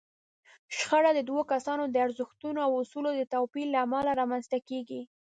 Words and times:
شخړه 0.77 1.11
د 1.15 1.19
دوو 1.29 1.41
کسانو 1.51 1.83
د 1.89 1.95
ارزښتونو 2.05 2.59
او 2.67 2.71
اصولو 2.81 3.09
د 3.15 3.21
توپير 3.33 3.67
له 3.73 3.79
امله 3.85 4.11
رامنځته 4.21 4.57
کېږي. 4.69 5.01